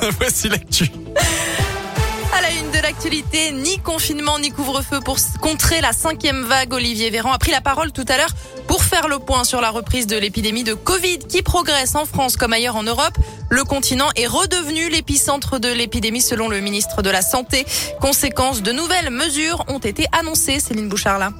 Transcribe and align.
Voici 0.18 0.48
l'actu. 0.48 0.90
À 2.36 2.40
la 2.42 2.50
une 2.52 2.70
de 2.70 2.82
l'actualité, 2.82 3.52
ni 3.52 3.78
confinement 3.78 4.38
ni 4.38 4.50
couvre-feu 4.50 5.00
pour 5.00 5.16
contrer 5.40 5.80
la 5.80 5.92
cinquième 5.92 6.44
vague. 6.44 6.72
Olivier 6.72 7.10
Véran 7.10 7.32
a 7.32 7.38
pris 7.38 7.50
la 7.50 7.60
parole 7.60 7.90
tout 7.90 8.04
à 8.08 8.16
l'heure 8.16 8.32
pour 8.66 8.84
faire 8.84 9.08
le 9.08 9.18
point 9.18 9.44
sur 9.44 9.60
la 9.60 9.70
reprise 9.70 10.06
de 10.06 10.16
l'épidémie 10.16 10.62
de 10.62 10.74
Covid 10.74 11.18
qui 11.18 11.42
progresse 11.42 11.94
en 11.94 12.04
France 12.04 12.36
comme 12.36 12.52
ailleurs 12.52 12.76
en 12.76 12.82
Europe. 12.82 13.16
Le 13.50 13.64
continent 13.64 14.10
est 14.14 14.26
redevenu 14.26 14.88
l'épicentre 14.88 15.58
de 15.58 15.68
l'épidémie 15.68 16.20
selon 16.20 16.48
le 16.48 16.60
ministre 16.60 17.02
de 17.02 17.10
la 17.10 17.22
Santé. 17.22 17.64
Conséquence 18.00 18.62
de 18.62 18.72
nouvelles 18.72 19.10
mesures 19.10 19.64
ont 19.68 19.78
été 19.78 20.06
annoncées. 20.12 20.60
Céline 20.60 20.88
Bouchard 20.88 21.18
là. 21.18 21.32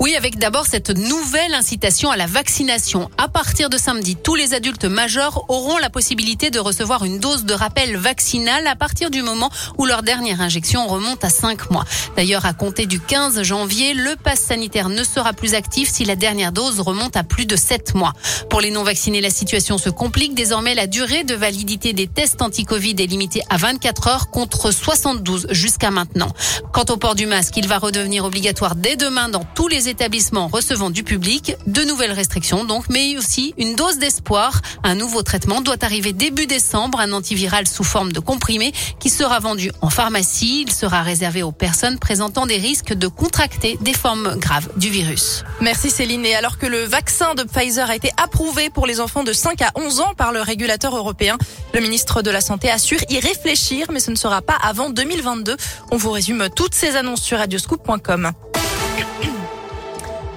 Oui, 0.00 0.16
avec 0.16 0.38
d'abord 0.38 0.66
cette 0.66 0.90
nouvelle 0.90 1.54
incitation 1.54 2.10
à 2.10 2.16
la 2.16 2.26
vaccination. 2.26 3.10
À 3.16 3.28
partir 3.28 3.70
de 3.70 3.78
samedi, 3.78 4.16
tous 4.16 4.34
les 4.34 4.52
adultes 4.52 4.84
majeurs 4.84 5.44
auront 5.48 5.78
la 5.78 5.88
possibilité 5.88 6.50
de 6.50 6.58
recevoir 6.58 7.04
une 7.04 7.20
dose 7.20 7.44
de 7.44 7.54
rappel 7.54 7.96
vaccinal 7.96 8.66
à 8.66 8.74
partir 8.74 9.10
du 9.10 9.22
moment 9.22 9.50
où 9.78 9.86
leur 9.86 10.02
dernière 10.02 10.40
injection 10.40 10.86
remonte 10.88 11.24
à 11.24 11.30
5 11.30 11.70
mois. 11.70 11.84
D'ailleurs, 12.16 12.44
à 12.44 12.52
compter 12.52 12.86
du 12.86 12.98
15 12.98 13.42
janvier, 13.42 13.94
le 13.94 14.16
pass 14.16 14.40
sanitaire 14.40 14.88
ne 14.88 15.04
sera 15.04 15.32
plus 15.32 15.54
actif 15.54 15.88
si 15.88 16.04
la 16.04 16.16
dernière 16.16 16.50
dose 16.50 16.80
remonte 16.80 17.16
à 17.16 17.22
plus 17.22 17.46
de 17.46 17.54
7 17.54 17.94
mois. 17.94 18.14
Pour 18.50 18.60
les 18.60 18.72
non-vaccinés, 18.72 19.20
la 19.20 19.30
situation 19.30 19.78
se 19.78 19.90
complique. 19.90 20.34
Désormais, 20.34 20.74
la 20.74 20.88
durée 20.88 21.22
de 21.22 21.36
validité 21.36 21.92
des 21.92 22.08
tests 22.08 22.42
anti-Covid 22.42 22.96
est 22.98 23.06
limitée 23.06 23.42
à 23.48 23.58
24 23.58 24.08
heures 24.08 24.30
contre 24.30 24.72
72 24.72 25.46
jusqu'à 25.50 25.92
maintenant. 25.92 26.32
Quant 26.72 26.84
au 26.88 26.96
port 26.96 27.14
du 27.14 27.26
masque, 27.26 27.56
il 27.56 27.68
va 27.68 27.78
redevenir 27.78 28.24
obligatoire 28.24 28.74
dès 28.74 28.96
demain 28.96 29.28
dans 29.28 29.44
tous 29.54 29.68
les 29.84 29.90
établissements 29.90 30.48
recevant 30.48 30.88
du 30.88 31.02
public. 31.02 31.56
De 31.66 31.82
nouvelles 31.82 32.12
restrictions 32.12 32.64
donc, 32.64 32.84
mais 32.88 33.16
aussi 33.18 33.54
une 33.58 33.74
dose 33.74 33.98
d'espoir. 33.98 34.62
Un 34.82 34.94
nouveau 34.94 35.22
traitement 35.22 35.60
doit 35.60 35.82
arriver 35.82 36.12
début 36.12 36.46
décembre, 36.46 37.00
un 37.00 37.12
antiviral 37.12 37.66
sous 37.66 37.84
forme 37.84 38.12
de 38.12 38.20
comprimé 38.20 38.72
qui 38.98 39.10
sera 39.10 39.40
vendu 39.40 39.72
en 39.82 39.90
pharmacie. 39.90 40.62
Il 40.66 40.72
sera 40.72 41.02
réservé 41.02 41.42
aux 41.42 41.52
personnes 41.52 41.98
présentant 41.98 42.46
des 42.46 42.56
risques 42.56 42.94
de 42.94 43.08
contracter 43.08 43.76
des 43.80 43.92
formes 43.92 44.36
graves 44.38 44.70
du 44.76 44.88
virus. 44.88 45.44
Merci 45.60 45.90
Céline. 45.90 46.24
Et 46.24 46.34
alors 46.34 46.56
que 46.58 46.66
le 46.66 46.84
vaccin 46.84 47.34
de 47.34 47.42
Pfizer 47.42 47.90
a 47.90 47.96
été 47.96 48.10
approuvé 48.16 48.70
pour 48.70 48.86
les 48.86 49.00
enfants 49.00 49.24
de 49.24 49.32
5 49.32 49.60
à 49.62 49.72
11 49.74 50.00
ans 50.00 50.14
par 50.16 50.32
le 50.32 50.40
régulateur 50.40 50.96
européen, 50.96 51.36
le 51.74 51.80
ministre 51.80 52.22
de 52.22 52.30
la 52.30 52.40
Santé 52.40 52.70
assure 52.70 53.00
y 53.10 53.18
réfléchir, 53.18 53.88
mais 53.92 54.00
ce 54.00 54.10
ne 54.10 54.16
sera 54.16 54.40
pas 54.40 54.56
avant 54.62 54.88
2022. 54.88 55.56
On 55.90 55.96
vous 55.96 56.10
résume 56.10 56.48
toutes 56.54 56.74
ces 56.74 56.96
annonces 56.96 57.22
sur 57.22 57.38
radioscoop.com. 57.38 58.32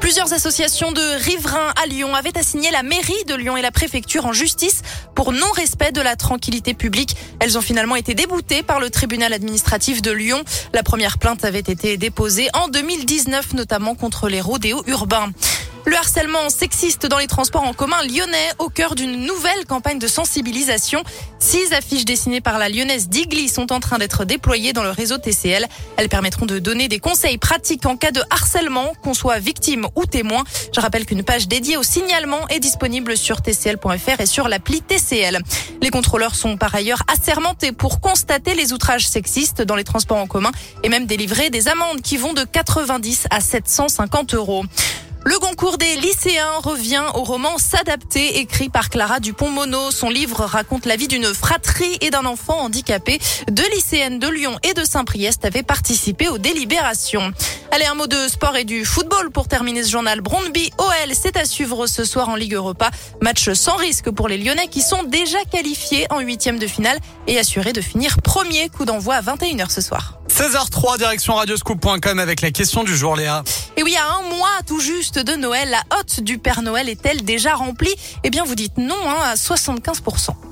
Plusieurs 0.08 0.32
associations 0.32 0.94
de 0.94 1.22
riverains 1.22 1.74
à 1.76 1.86
Lyon 1.86 2.16
avaient 2.16 2.38
assigné 2.38 2.72
la 2.72 2.82
mairie 2.82 3.26
de 3.28 3.36
Lyon 3.36 3.58
et 3.58 3.62
la 3.62 3.72
préfecture 3.72 4.26
en 4.26 4.32
justice 4.32 4.82
pour 5.16 5.34
non-respect 5.34 5.92
de 5.92 6.00
la 6.00 6.16
tranquillité 6.16 6.74
publique. 6.74 7.18
Elles 7.42 7.58
ont 7.58 7.62
finalement 7.62 7.98
été 7.98 8.14
déboutées 8.14 8.64
par 8.64 8.80
le 8.80 8.90
tribunal 8.90 9.34
administratif 9.34 10.02
de 10.02 10.12
Lyon. 10.12 10.46
La 10.72 10.82
première 10.82 11.18
plainte 11.18 11.44
avait 11.44 11.60
été 11.60 11.98
déposée 11.98 12.48
en 12.54 12.70
2019, 12.70 13.54
notamment 13.56 13.96
contre 13.96 14.30
les 14.30 14.40
rodéos 14.40 14.82
urbains. 14.88 15.34
Le 15.88 15.96
harcèlement 15.96 16.50
sexiste 16.50 17.06
dans 17.06 17.18
les 17.18 17.28
transports 17.28 17.64
en 17.64 17.72
commun 17.72 18.04
lyonnais 18.04 18.50
au 18.60 18.68
cœur 18.68 18.94
d'une 18.94 19.26
nouvelle 19.26 19.66
campagne 19.66 20.00
de 20.00 20.08
sensibilisation. 20.08 21.02
Six 21.40 21.72
affiches 21.72 22.04
dessinées 22.04 22.42
par 22.42 22.58
la 22.58 22.68
lyonnaise 22.68 23.08
Digli 23.08 23.48
sont 23.48 23.72
en 23.72 23.80
train 23.80 23.98
d'être 23.98 24.26
déployées 24.26 24.74
dans 24.74 24.84
le 24.84 24.90
réseau 24.90 25.18
TCL. 25.18 25.66
Elles 25.96 26.10
permettront 26.10 26.46
de 26.46 26.60
donner 26.60 26.90
des 26.90 27.00
conseils 27.00 27.38
pratiques 27.38 27.86
en 27.86 27.96
cas 27.96 28.12
de 28.12 28.22
harcèlement, 28.30 28.92
qu'on 29.02 29.14
soit 29.14 29.40
victime 29.40 29.88
ou 29.96 30.06
témoin. 30.06 30.44
Je 30.76 30.82
rappelle 30.82 31.06
qu'une 31.06 31.24
page 31.24 31.48
dédiée 31.48 31.78
au 31.78 31.84
signalement 31.84 32.46
est 32.50 32.60
disponible 32.60 33.16
sur 33.16 33.38
tcl.fr 33.38 34.20
et 34.20 34.26
sur 34.26 34.50
l'appli 34.50 34.82
TCL. 34.82 35.40
Les 35.82 35.90
contrôleurs 35.90 36.36
sont 36.36 36.58
par 36.58 36.76
ailleurs 36.76 37.04
assermentés 37.08 37.72
pour 37.72 38.02
constater 38.02 38.56
les 38.56 38.74
outrages 38.74 39.08
sexistes 39.08 39.62
dans 39.62 39.78
les 39.78 39.86
transports 39.86 40.18
en 40.18 40.28
commun 40.28 40.52
et 40.84 40.90
même 40.90 41.06
délivrer 41.06 41.50
des 41.50 41.70
amendes 41.70 42.02
qui 42.02 42.18
vont 42.18 42.34
de 42.34 42.44
90 42.44 43.28
à 43.30 43.40
750 43.40 44.34
euros. 44.34 44.66
Le 45.28 45.40
concours 45.40 45.78
des 45.78 45.98
lycéens 45.98 46.60
revient 46.64 47.04
au 47.14 47.22
roman 47.26 47.58
S'adapter, 47.58 48.40
écrit 48.40 48.70
par 48.70 48.90
Clara 48.90 49.20
Dupont-Mono. 49.20 49.92
Son 49.92 50.10
livre 50.10 50.46
raconte 50.46 50.86
la 50.86 50.96
vie 50.96 51.10
d'une 51.10 51.34
fratrie 51.34 51.98
et 52.00 52.12
d'un 52.12 52.24
enfant 52.24 52.62
handicapé. 52.62 53.20
Deux 53.52 53.70
lycéennes 53.76 54.20
de 54.20 54.30
Lyon 54.30 54.58
et 54.64 54.74
de 54.74 54.86
Saint-Priest 54.86 55.44
avaient 55.44 55.64
participé 55.64 56.30
aux 56.30 56.38
délibérations. 56.38 57.34
Allez, 57.72 57.84
un 57.84 57.96
mot 57.96 58.08
de 58.08 58.30
sport 58.30 58.56
et 58.56 58.64
du 58.64 58.86
football 58.86 59.30
pour 59.30 59.50
terminer 59.50 59.84
ce 59.84 59.92
journal. 59.92 60.22
Brondby 60.22 60.72
OL, 60.78 61.14
c'est 61.14 61.36
à 61.36 61.44
suivre 61.44 61.88
ce 61.88 62.06
soir 62.06 62.30
en 62.30 62.38
Ligue 62.38 62.54
Europa. 62.54 62.90
Match 63.22 63.52
sans 63.52 63.76
risque 63.76 64.10
pour 64.10 64.30
les 64.30 64.38
Lyonnais 64.38 64.70
qui 64.70 64.82
sont 64.82 65.04
déjà 65.04 65.44
qualifiés 65.52 66.08
en 66.10 66.22
huitième 66.22 66.58
de 66.58 66.68
finale 66.68 67.00
et 67.28 67.38
assurés 67.38 67.74
de 67.74 67.82
finir 67.82 68.22
premier 68.22 68.70
coup 68.70 68.86
d'envoi 68.86 69.16
à 69.16 69.22
21h 69.22 69.72
ce 69.72 69.82
soir. 69.82 70.22
16h03, 70.30 71.00
direction 71.00 71.36
radioscoop.com 71.36 72.18
avec 72.18 72.40
la 72.40 72.52
question 72.52 72.86
du 72.86 72.96
jour, 72.96 73.18
Léa. 73.18 73.44
Et 73.78 73.84
oui, 73.84 73.96
à 73.96 74.16
un 74.16 74.24
mois 74.24 74.64
tout 74.66 74.80
juste 74.80 75.20
de 75.20 75.36
Noël, 75.36 75.70
la 75.70 75.84
hotte 76.00 76.22
du 76.22 76.40
Père 76.40 76.64
Noël 76.64 76.90
est-elle 76.90 77.24
déjà 77.24 77.54
remplie? 77.54 77.94
Eh 78.24 78.32
bien, 78.32 78.44
vous 78.44 78.56
dites 78.56 78.80
non 78.80 78.96
hein, 79.08 79.20
à 79.24 79.36
75%. 79.36 80.47